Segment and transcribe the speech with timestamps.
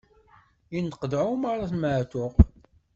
[0.77, 2.35] Inṭeq-d Ɛumeṛ At Maɛtuq.